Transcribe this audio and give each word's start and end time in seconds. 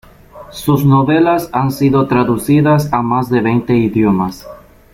Sus 0.49 0.83
novelas 0.83 1.51
han 1.53 1.69
sido 1.69 2.07
traducidas 2.07 2.91
a 2.91 3.03
más 3.03 3.29
de 3.29 3.39
veinte 3.39 3.75
idiomas. 3.75 4.47